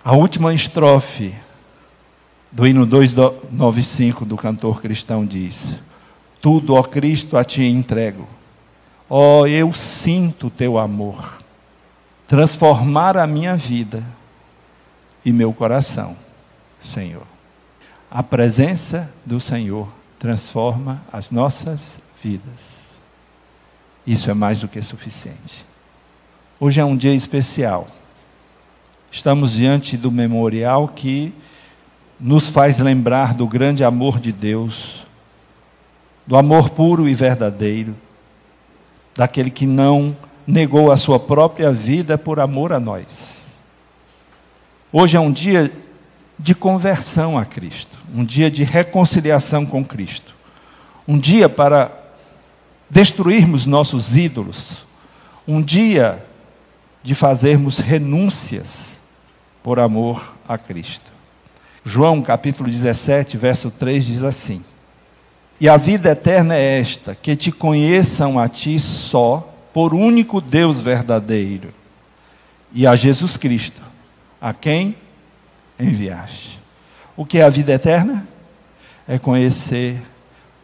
A 0.05 0.15
última 0.15 0.55
estrofe 0.55 1.35
do 2.53 2.67
hino 2.67 2.87
295 2.87 4.25
do 4.25 4.37
cantor 4.37 4.81
cristão 4.81 5.27
diz: 5.27 5.81
Tudo, 6.41 6.75
ó 6.75 6.85
Cristo, 6.85 7.37
a 7.37 7.45
ti 7.45 7.65
entrego. 7.65 8.29
Ó, 9.15 9.47
eu 9.47 9.75
sinto 9.75 10.49
teu 10.49 10.79
amor 10.79 11.39
transformar 12.27 13.19
a 13.19 13.27
minha 13.27 13.55
vida. 13.55 14.03
e 15.23 15.31
meu 15.31 15.53
coração, 15.53 16.17
Senhor. 16.83 17.27
A 18.11 18.23
presença 18.23 19.13
do 19.25 19.39
Senhor 19.39 19.87
transforma 20.19 21.03
as 21.13 21.31
nossas 21.31 22.01
vidas. 22.23 22.93
Isso 24.07 24.31
é 24.31 24.35
mais 24.35 24.61
do 24.61 24.67
que 24.67 24.81
suficiente. 24.81 25.65
Hoje 26.59 26.81
é 26.81 26.85
um 26.85 26.97
dia 26.97 27.15
especial. 27.15 27.87
Estamos 29.11 29.53
diante 29.53 29.99
do 29.99 30.11
memorial 30.11 30.89
que 30.89 31.35
nos 32.19 32.49
faz 32.49 32.79
lembrar 32.79 33.35
do 33.35 33.47
grande 33.47 33.85
amor 33.85 34.19
de 34.19 34.33
Deus, 34.33 35.05
do 36.27 36.35
amor 36.35 36.71
puro 36.71 37.07
e 37.07 37.15
verdadeiro, 37.15 37.95
daquele 39.15 39.51
que 39.51 39.67
não 39.67 40.17
negou 40.47 40.91
a 40.91 40.97
sua 40.97 41.19
própria 41.21 41.71
vida 41.71 42.17
por 42.19 42.41
amor 42.41 42.73
a 42.73 42.81
nós. 42.81 43.53
Hoje 44.93 45.17
é 45.17 45.21
um 45.21 45.33
dia 45.33 45.73
de 46.39 46.55
conversão 46.55 47.39
a 47.39 47.45
Cristo, 47.45 47.97
um 48.15 48.25
dia 48.25 48.51
de 48.51 48.65
reconciliação 48.65 49.65
com 49.65 49.85
Cristo, 49.85 50.35
um 51.07 51.19
dia 51.19 51.49
para 51.49 51.91
destruirmos 52.91 53.65
nossos 53.65 54.17
ídolos, 54.17 54.85
um 55.47 55.63
dia 55.63 56.25
de 57.03 57.15
fazermos 57.15 57.79
renúncias 57.79 58.99
por 59.63 59.79
amor 59.79 60.35
a 60.47 60.59
Cristo. 60.59 61.11
João 61.85 62.23
capítulo 62.23 62.71
17, 62.71 63.37
verso 63.37 63.71
3 63.71 64.05
diz 64.05 64.23
assim: 64.23 64.65
E 65.63 65.69
a 65.69 65.77
vida 65.77 66.11
eterna 66.11 66.57
é 66.57 66.81
esta, 66.81 67.15
que 67.15 67.37
te 67.37 67.53
conheçam 67.53 68.37
a 68.37 68.49
ti 68.49 68.81
só, 68.81 69.49
por 69.73 69.95
único 69.95 70.41
Deus 70.41 70.81
verdadeiro, 70.81 71.73
e 72.73 72.85
a 72.85 72.97
Jesus 72.97 73.37
Cristo, 73.37 73.81
a 74.41 74.53
quem 74.53 74.97
enviaste. 75.79 76.59
O 77.17 77.25
que 77.25 77.39
é 77.39 77.45
a 77.45 77.49
vida 77.49 77.73
eterna? 77.73 78.27
É 79.07 79.21
conhecer 79.21 80.03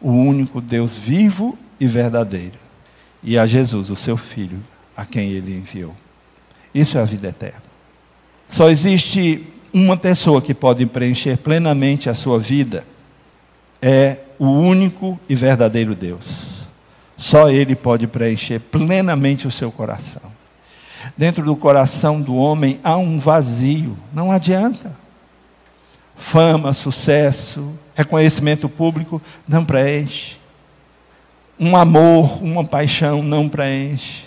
o 0.01 0.11
único 0.11 0.59
Deus 0.59 0.97
vivo 0.97 1.57
e 1.79 1.87
verdadeiro, 1.87 2.59
e 3.23 3.39
a 3.39 3.45
Jesus, 3.45 3.89
o 3.89 3.95
seu 3.95 4.17
Filho, 4.17 4.59
a 4.97 5.05
quem 5.05 5.29
ele 5.29 5.55
enviou. 5.55 5.95
Isso 6.75 6.97
é 6.97 7.01
a 7.01 7.05
vida 7.05 7.29
eterna. 7.29 7.63
Só 8.49 8.69
existe 8.69 9.47
uma 9.73 9.95
pessoa 9.95 10.41
que 10.41 10.53
pode 10.53 10.85
preencher 10.85 11.37
plenamente 11.37 12.09
a 12.09 12.13
sua 12.13 12.37
vida, 12.37 12.83
é 13.81 14.17
o 14.39 14.45
único 14.45 15.19
e 15.27 15.35
verdadeiro 15.35 15.93
Deus. 15.93 16.63
Só 17.17 17.49
Ele 17.49 17.75
pode 17.75 18.07
preencher 18.07 18.59
plenamente 18.59 19.45
o 19.45 19.51
seu 19.51 19.69
coração. 19.69 20.31
Dentro 21.17 21.43
do 21.43 21.55
coração 21.55 22.21
do 22.21 22.35
homem 22.35 22.79
há 22.83 22.95
um 22.95 23.19
vazio, 23.19 23.97
não 24.13 24.31
adianta. 24.31 24.91
Fama, 26.15 26.73
sucesso, 26.73 27.77
reconhecimento 27.93 28.69
público 28.69 29.21
não 29.47 29.65
preenche. 29.65 30.37
Um 31.59 31.75
amor, 31.75 32.41
uma 32.41 32.63
paixão 32.63 33.21
não 33.21 33.49
preenche. 33.49 34.23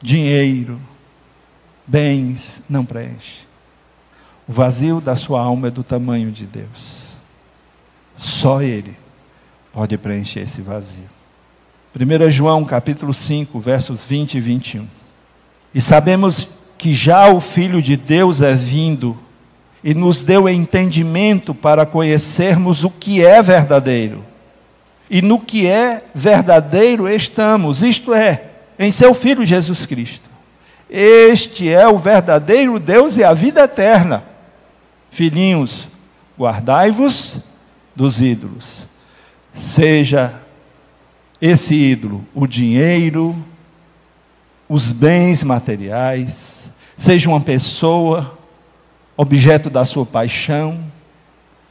Dinheiro, 0.00 0.80
bens 1.86 2.62
não 2.68 2.84
preenche. 2.84 3.46
O 4.48 4.52
vazio 4.52 5.00
da 5.00 5.16
sua 5.16 5.40
alma 5.40 5.68
é 5.68 5.70
do 5.70 5.82
tamanho 5.82 6.30
de 6.30 6.46
Deus. 6.46 7.05
Só 8.16 8.62
Ele 8.62 8.96
pode 9.72 9.96
preencher 9.98 10.40
esse 10.40 10.60
vazio. 10.60 11.04
1 11.94 12.30
João 12.30 12.64
capítulo 12.64 13.14
5, 13.14 13.58
versos 13.58 14.04
20 14.04 14.34
e 14.34 14.40
21. 14.40 14.86
E 15.74 15.80
sabemos 15.80 16.48
que 16.76 16.94
já 16.94 17.28
o 17.28 17.40
Filho 17.40 17.80
de 17.80 17.96
Deus 17.96 18.42
é 18.42 18.54
vindo 18.54 19.16
e 19.82 19.94
nos 19.94 20.20
deu 20.20 20.48
entendimento 20.48 21.54
para 21.54 21.86
conhecermos 21.86 22.84
o 22.84 22.90
que 22.90 23.24
é 23.24 23.40
verdadeiro. 23.40 24.24
E 25.08 25.22
no 25.22 25.38
que 25.38 25.66
é 25.66 26.04
verdadeiro 26.14 27.08
estamos, 27.08 27.82
isto 27.82 28.12
é, 28.12 28.44
em 28.78 28.90
seu 28.90 29.14
Filho 29.14 29.46
Jesus 29.46 29.86
Cristo. 29.86 30.28
Este 30.90 31.68
é 31.68 31.86
o 31.88 31.98
verdadeiro 31.98 32.78
Deus 32.78 33.16
e 33.16 33.24
a 33.24 33.32
vida 33.32 33.62
eterna. 33.62 34.22
Filhinhos, 35.10 35.88
guardai-vos 36.38 37.55
dos 37.96 38.20
ídolos. 38.20 38.82
Seja 39.54 40.42
esse 41.40 41.74
ídolo 41.74 42.24
o 42.34 42.46
dinheiro, 42.46 43.34
os 44.68 44.92
bens 44.92 45.42
materiais, 45.42 46.70
seja 46.96 47.28
uma 47.28 47.40
pessoa, 47.40 48.38
objeto 49.16 49.70
da 49.70 49.84
sua 49.84 50.04
paixão, 50.04 50.84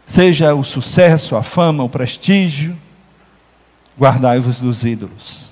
seja 0.05 0.53
o 0.55 0.63
sucesso, 0.63 1.35
a 1.35 1.43
fama, 1.43 1.83
o 1.83 1.89
prestígio, 1.89 2.75
guardai-vos 3.97 4.59
dos 4.59 4.83
ídolos. 4.83 5.51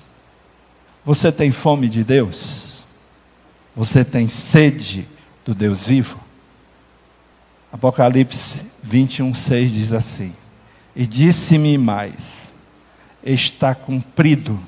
Você 1.04 1.30
tem 1.30 1.52
fome 1.52 1.88
de 1.88 2.02
Deus? 2.02 2.84
Você 3.76 4.04
tem 4.04 4.26
sede 4.28 5.06
do 5.44 5.54
Deus 5.54 5.86
vivo? 5.86 6.18
Apocalipse 7.72 8.72
21, 8.82 9.34
6 9.34 9.72
diz 9.72 9.92
assim: 9.92 10.32
E 10.94 11.06
disse-me 11.06 11.76
mais: 11.76 12.52
Está 13.22 13.74
cumprido. 13.74 14.60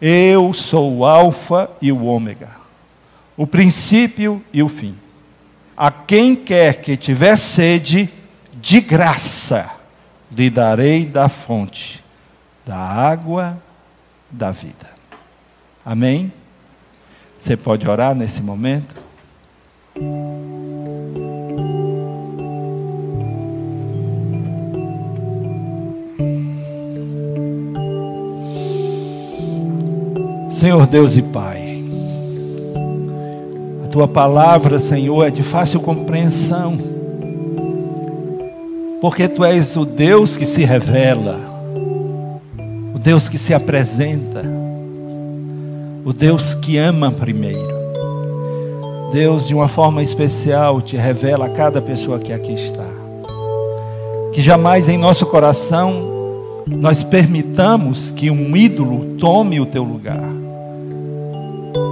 Eu 0.00 0.52
sou 0.52 0.98
o 0.98 1.04
Alfa 1.04 1.70
e 1.80 1.90
o 1.90 2.04
Ômega, 2.04 2.50
o 3.36 3.46
princípio 3.46 4.42
e 4.52 4.62
o 4.62 4.68
fim. 4.68 4.94
A 5.76 5.90
quem 5.90 6.34
quer 6.34 6.80
que 6.80 6.96
tiver 6.96 7.36
sede, 7.36 8.10
de 8.54 8.80
graça 8.80 9.70
lhe 10.30 10.50
darei 10.50 11.06
da 11.06 11.28
fonte, 11.28 12.02
da 12.64 12.76
água 12.76 13.56
da 14.30 14.50
vida. 14.50 14.90
Amém? 15.84 16.32
Você 17.38 17.56
pode 17.56 17.88
orar 17.88 18.14
nesse 18.14 18.42
momento? 18.42 18.94
Senhor 30.56 30.86
Deus 30.86 31.14
e 31.18 31.20
Pai, 31.20 31.84
a 33.84 33.88
tua 33.88 34.08
palavra, 34.08 34.78
Senhor, 34.78 35.26
é 35.26 35.30
de 35.30 35.42
fácil 35.42 35.80
compreensão, 35.80 36.78
porque 38.98 39.28
tu 39.28 39.44
és 39.44 39.76
o 39.76 39.84
Deus 39.84 40.34
que 40.34 40.46
se 40.46 40.64
revela, 40.64 41.38
o 42.94 42.98
Deus 42.98 43.28
que 43.28 43.36
se 43.36 43.52
apresenta, 43.52 44.40
o 46.06 46.14
Deus 46.14 46.54
que 46.54 46.78
ama 46.78 47.10
primeiro. 47.12 47.76
Deus, 49.12 49.46
de 49.46 49.54
uma 49.54 49.68
forma 49.68 50.02
especial, 50.02 50.80
te 50.80 50.96
revela 50.96 51.44
a 51.44 51.50
cada 51.50 51.82
pessoa 51.82 52.18
que 52.18 52.32
aqui 52.32 52.54
está. 52.54 52.88
Que 54.32 54.40
jamais 54.40 54.88
em 54.88 54.96
nosso 54.96 55.26
coração 55.26 56.14
nós 56.66 57.02
permitamos 57.02 58.10
que 58.10 58.30
um 58.30 58.56
ídolo 58.56 59.16
tome 59.18 59.60
o 59.60 59.66
teu 59.66 59.84
lugar 59.84 60.45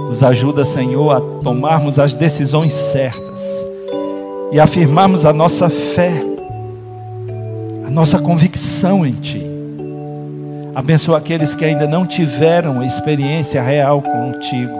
nos 0.09 0.23
ajuda, 0.23 0.63
Senhor, 0.63 1.15
a 1.15 1.21
tomarmos 1.43 1.99
as 1.99 2.13
decisões 2.13 2.73
certas 2.73 3.41
e 4.51 4.59
afirmarmos 4.59 5.25
a 5.25 5.33
nossa 5.33 5.69
fé, 5.69 6.11
a 7.85 7.89
nossa 7.89 8.19
convicção 8.19 9.05
em 9.05 9.13
Ti. 9.13 9.45
Abençoa 10.75 11.17
aqueles 11.17 11.55
que 11.55 11.63
ainda 11.63 11.87
não 11.87 12.05
tiveram 12.05 12.83
experiência 12.83 13.61
real 13.61 14.01
contigo. 14.01 14.77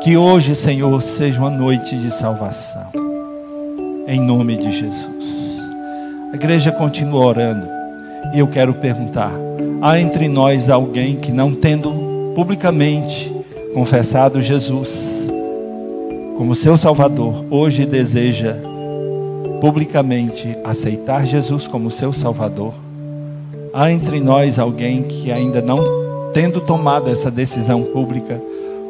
Que 0.00 0.16
hoje, 0.16 0.54
Senhor, 0.54 1.00
seja 1.02 1.40
uma 1.40 1.50
noite 1.50 1.96
de 1.96 2.10
salvação. 2.10 2.86
Em 4.06 4.20
nome 4.20 4.56
de 4.56 4.70
Jesus. 4.70 5.60
A 6.32 6.36
igreja 6.36 6.70
continua 6.70 7.26
orando. 7.26 7.66
E 8.32 8.38
eu 8.38 8.46
quero 8.46 8.74
perguntar: 8.74 9.32
há 9.82 9.98
entre 9.98 10.28
nós 10.28 10.68
alguém 10.70 11.16
que, 11.16 11.32
não 11.32 11.54
tendo 11.54 11.92
publicamente 12.34 13.32
confessado 13.74 14.40
Jesus 14.40 15.26
como 16.38 16.54
seu 16.54 16.76
Salvador, 16.76 17.44
hoje 17.50 17.84
deseja 17.84 18.56
publicamente 19.60 20.56
aceitar 20.64 21.26
Jesus 21.26 21.66
como 21.66 21.90
seu 21.90 22.12
Salvador, 22.12 22.72
há 23.72 23.90
entre 23.90 24.20
nós 24.20 24.58
alguém 24.58 25.02
que 25.02 25.32
ainda 25.32 25.60
não 25.60 26.30
tendo 26.32 26.60
tomado 26.60 27.10
essa 27.10 27.30
decisão 27.30 27.82
pública, 27.82 28.40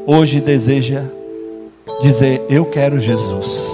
hoje 0.07 0.41
deseja 0.41 1.03
dizer: 2.01 2.43
Eu 2.49 2.67
quero 2.67 2.99
Jesus, 2.99 3.69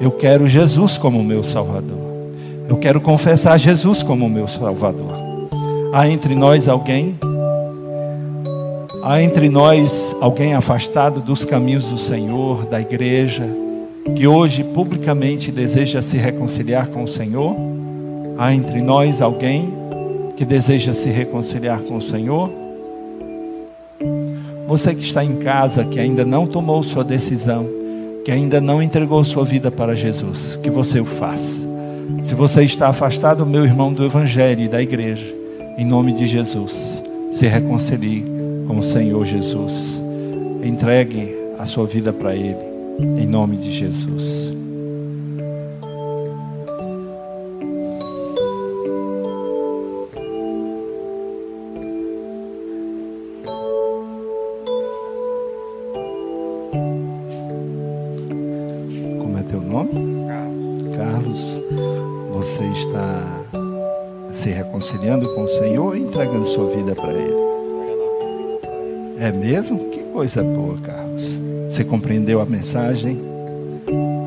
eu 0.00 0.10
quero 0.12 0.46
Jesus 0.46 0.98
como 0.98 1.22
meu 1.22 1.42
Salvador, 1.42 1.98
eu 2.68 2.76
quero 2.78 3.00
confessar 3.00 3.58
Jesus 3.58 4.02
como 4.02 4.28
meu 4.28 4.46
Salvador. 4.46 5.20
Há 5.92 6.08
entre 6.08 6.34
nós 6.34 6.68
alguém 6.68 7.18
Há 9.04 9.20
entre 9.20 9.48
nós 9.48 10.16
alguém 10.20 10.54
afastado 10.54 11.20
dos 11.20 11.44
caminhos 11.44 11.88
do 11.88 11.98
Senhor, 11.98 12.66
da 12.66 12.80
igreja, 12.80 13.44
que 14.16 14.28
hoje 14.28 14.62
publicamente 14.62 15.50
deseja 15.50 16.00
se 16.00 16.16
reconciliar 16.16 16.86
com 16.86 17.02
o 17.02 17.08
Senhor? 17.08 17.56
Há 18.38 18.54
entre 18.54 18.80
nós 18.80 19.20
alguém 19.20 19.74
que 20.36 20.44
deseja 20.44 20.92
se 20.92 21.08
reconciliar 21.08 21.80
com 21.80 21.96
o 21.96 22.00
Senhor? 22.00 22.48
Você 24.68 24.94
que 24.94 25.02
está 25.02 25.24
em 25.24 25.34
casa, 25.40 25.84
que 25.84 25.98
ainda 25.98 26.24
não 26.24 26.46
tomou 26.46 26.80
sua 26.84 27.02
decisão, 27.02 27.66
que 28.24 28.30
ainda 28.30 28.60
não 28.60 28.80
entregou 28.80 29.24
sua 29.24 29.44
vida 29.44 29.68
para 29.68 29.96
Jesus, 29.96 30.54
que 30.62 30.70
você 30.70 31.00
o 31.00 31.04
faça. 31.04 31.68
Se 32.22 32.36
você 32.36 32.62
está 32.62 32.86
afastado, 32.86 33.44
meu 33.44 33.64
irmão, 33.64 33.92
do 33.92 34.04
Evangelho 34.04 34.62
e 34.62 34.68
da 34.68 34.80
igreja, 34.80 35.26
em 35.76 35.84
nome 35.84 36.12
de 36.12 36.24
Jesus, 36.24 37.02
se 37.32 37.48
reconcilie 37.48 38.31
o 38.76 38.84
Senhor 38.84 39.24
Jesus. 39.24 40.00
Entregue 40.62 41.34
a 41.58 41.64
sua 41.64 41.86
vida 41.86 42.12
para 42.12 42.34
Ele, 42.34 42.56
em 42.98 43.26
nome 43.26 43.56
de 43.56 43.70
Jesus. 43.70 44.52
É 64.32 64.34
se 64.34 64.50
reconciliando 64.50 65.34
com 65.34 65.44
o 65.44 65.48
Senhor 65.48 65.96
e 65.96 66.00
entregando 66.00 66.46
sua 66.46 66.68
vida 66.70 66.94
para 66.94 67.12
Ele? 67.12 67.41
É 69.18 69.30
mesmo? 69.30 69.90
Que 69.90 70.00
coisa 70.12 70.42
boa, 70.42 70.76
Carlos. 70.78 71.38
Você 71.68 71.84
compreendeu 71.84 72.40
a 72.40 72.44
mensagem? 72.44 73.18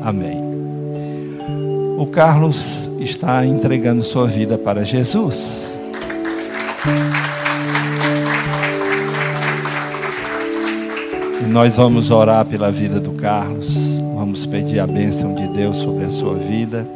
Amém. 0.02 0.38
O 1.98 2.06
Carlos 2.06 2.88
está 3.00 3.44
entregando 3.46 4.02
sua 4.02 4.26
vida 4.26 4.58
para 4.58 4.84
Jesus. 4.84 5.72
E 11.42 11.46
nós 11.48 11.76
vamos 11.76 12.10
orar 12.10 12.44
pela 12.44 12.70
vida 12.70 13.00
do 13.00 13.12
Carlos. 13.12 13.74
Vamos 14.14 14.46
pedir 14.46 14.80
a 14.80 14.86
bênção 14.86 15.34
de 15.34 15.46
Deus 15.48 15.76
sobre 15.78 16.04
a 16.04 16.10
sua 16.10 16.34
vida. 16.34 16.86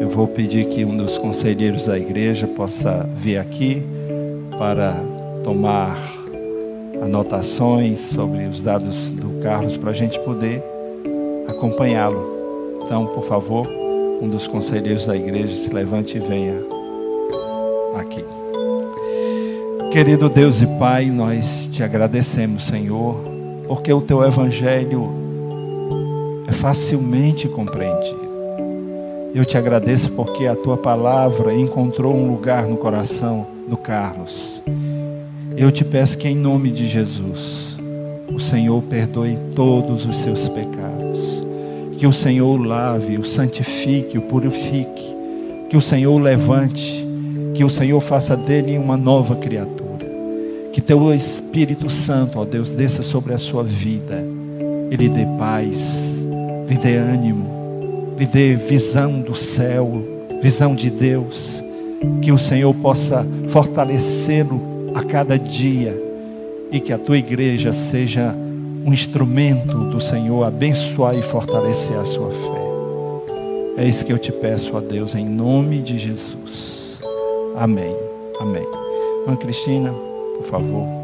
Eu 0.00 0.08
vou 0.08 0.26
pedir 0.26 0.66
que 0.66 0.84
um 0.84 0.96
dos 0.96 1.18
conselheiros 1.18 1.84
da 1.86 1.98
igreja 1.98 2.46
possa 2.46 3.08
vir 3.16 3.38
aqui 3.38 3.82
para 4.58 4.94
tomar 5.42 5.96
anotações 7.02 8.00
sobre 8.00 8.44
os 8.44 8.60
dados 8.60 9.10
do 9.10 9.40
Carlos 9.40 9.76
para 9.76 9.90
a 9.90 9.94
gente 9.94 10.18
poder 10.20 10.62
acompanhá-lo. 11.48 12.34
Então, 12.84 13.06
por 13.06 13.24
favor, 13.24 13.66
um 14.20 14.28
dos 14.28 14.46
conselheiros 14.46 15.06
da 15.06 15.16
igreja 15.16 15.56
se 15.56 15.72
levante 15.72 16.16
e 16.16 16.20
venha 16.20 16.54
aqui. 17.96 18.24
Querido 19.90 20.28
Deus 20.28 20.60
e 20.60 20.66
Pai, 20.78 21.06
nós 21.06 21.68
te 21.72 21.82
agradecemos, 21.82 22.64
Senhor, 22.64 23.16
porque 23.66 23.92
o 23.92 24.00
teu 24.00 24.24
evangelho 24.24 25.08
é 26.46 26.52
facilmente 26.52 27.48
compreendido. 27.48 28.24
Eu 29.34 29.44
te 29.44 29.56
agradeço 29.56 30.12
porque 30.12 30.46
a 30.46 30.54
tua 30.54 30.76
palavra 30.76 31.52
encontrou 31.52 32.14
um 32.14 32.30
lugar 32.30 32.66
no 32.66 32.76
coração 32.76 33.46
do 33.68 33.76
Carlos. 33.76 34.62
Eu 35.56 35.70
te 35.70 35.84
peço 35.84 36.18
que, 36.18 36.28
em 36.28 36.34
nome 36.34 36.70
de 36.70 36.84
Jesus, 36.84 37.76
o 38.28 38.40
Senhor 38.40 38.82
perdoe 38.82 39.38
todos 39.54 40.04
os 40.04 40.18
seus 40.18 40.48
pecados. 40.48 41.42
Que 41.96 42.08
o 42.08 42.12
Senhor 42.12 42.58
o 42.58 42.62
lave, 42.62 43.18
o 43.18 43.24
santifique, 43.24 44.18
o 44.18 44.22
purifique. 44.22 45.14
Que 45.70 45.76
o 45.76 45.80
Senhor 45.80 46.12
o 46.12 46.18
levante. 46.18 47.06
Que 47.54 47.62
o 47.62 47.70
Senhor 47.70 48.00
faça 48.00 48.36
dele 48.36 48.76
uma 48.76 48.96
nova 48.96 49.36
criatura. 49.36 50.04
Que 50.72 50.80
teu 50.80 51.14
Espírito 51.14 51.88
Santo, 51.88 52.40
ó 52.40 52.44
Deus, 52.44 52.70
desça 52.70 53.00
sobre 53.00 53.32
a 53.32 53.38
sua 53.38 53.62
vida. 53.62 54.24
E 54.90 54.96
lhe 54.96 55.08
dê 55.08 55.24
paz, 55.38 56.26
lhe 56.68 56.76
dê 56.76 56.96
ânimo, 56.96 58.14
lhe 58.18 58.26
dê 58.26 58.56
visão 58.56 59.20
do 59.20 59.36
céu, 59.36 60.04
visão 60.42 60.74
de 60.74 60.90
Deus. 60.90 61.62
Que 62.20 62.32
o 62.32 62.38
Senhor 62.38 62.74
possa 62.74 63.24
fortalecê-lo 63.50 64.73
a 64.94 65.02
cada 65.04 65.38
dia 65.38 65.94
e 66.70 66.80
que 66.80 66.92
a 66.92 66.98
tua 66.98 67.18
igreja 67.18 67.72
seja 67.72 68.34
um 68.84 68.92
instrumento 68.92 69.90
do 69.90 70.00
Senhor 70.00 70.44
abençoar 70.44 71.16
e 71.16 71.22
fortalecer 71.22 71.98
a 71.98 72.04
sua 72.04 72.30
fé. 72.30 73.82
É 73.82 73.88
isso 73.88 74.04
que 74.04 74.12
eu 74.12 74.18
te 74.18 74.30
peço 74.30 74.76
a 74.76 74.80
Deus 74.80 75.14
em 75.14 75.26
nome 75.26 75.82
de 75.82 75.98
Jesus. 75.98 77.00
Amém. 77.56 77.94
Amém. 78.40 78.66
Irmã 79.22 79.36
Cristina, 79.36 79.92
por 80.36 80.46
favor. 80.46 81.03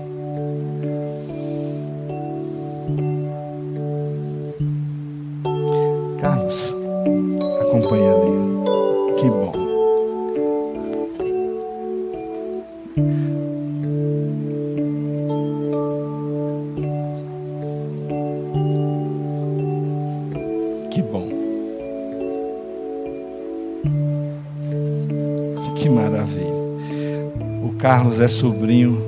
Carlos 27.80 28.20
é 28.20 28.28
sobrinho 28.28 29.00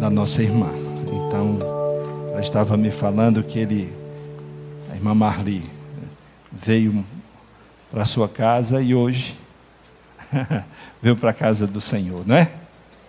da 0.00 0.08
nossa 0.08 0.42
irmã. 0.42 0.70
Então, 1.06 1.58
ela 2.30 2.40
estava 2.40 2.74
me 2.74 2.90
falando 2.90 3.42
que 3.42 3.58
ele, 3.58 3.92
a 4.90 4.94
irmã 4.94 5.14
Marli, 5.14 5.62
veio 6.50 7.04
para 7.90 8.06
sua 8.06 8.30
casa 8.30 8.80
e 8.80 8.94
hoje 8.94 9.36
veio 11.02 11.14
para 11.14 11.32
a 11.32 11.34
casa 11.34 11.66
do 11.66 11.82
Senhor, 11.82 12.26
não 12.26 12.34
é? 12.34 12.50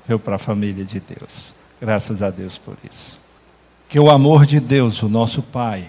Veio 0.05 0.19
para 0.19 0.35
a 0.35 0.39
família 0.39 0.83
de 0.83 0.99
Deus. 0.99 1.53
Graças 1.79 2.21
a 2.21 2.29
Deus 2.29 2.57
por 2.57 2.75
isso. 2.83 3.17
Que 3.87 3.97
o 4.01 4.09
amor 4.09 4.45
de 4.45 4.59
Deus, 4.59 5.01
o 5.01 5.07
nosso 5.07 5.41
Pai, 5.41 5.87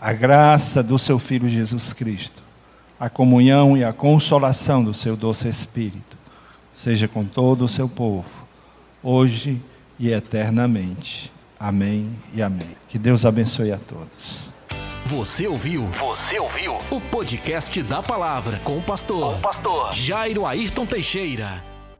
a 0.00 0.12
graça 0.12 0.82
do 0.82 0.98
seu 0.98 1.20
Filho 1.20 1.48
Jesus 1.48 1.92
Cristo, 1.92 2.42
a 2.98 3.08
comunhão 3.08 3.76
e 3.76 3.84
a 3.84 3.92
consolação 3.92 4.82
do 4.82 4.92
seu 4.92 5.16
doce 5.16 5.48
Espírito, 5.48 6.17
seja 6.78 7.08
com 7.08 7.24
todo 7.24 7.64
o 7.64 7.68
seu 7.68 7.88
povo, 7.88 8.30
hoje 9.02 9.60
e 9.98 10.12
eternamente. 10.12 11.32
Amém 11.58 12.08
e 12.32 12.40
amém. 12.40 12.76
Que 12.88 12.96
Deus 12.96 13.26
abençoe 13.26 13.72
a 13.72 13.78
todos. 13.78 14.50
Você 15.06 15.48
ouviu? 15.48 15.86
Você 15.86 16.38
ouviu? 16.38 16.74
O 16.90 17.00
podcast 17.00 17.82
da 17.82 18.00
palavra 18.00 18.58
com 18.58 18.78
o 18.78 18.82
pastor, 18.82 19.32
com 19.32 19.38
o 19.38 19.40
pastor 19.40 19.92
Jairo 19.92 20.46
Ayrton 20.46 20.86
Teixeira. 20.86 21.64